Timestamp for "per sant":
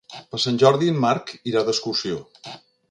0.29-0.57